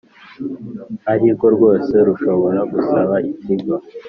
[1.11, 3.75] Arirwo rwose rushobora gusaba ikigo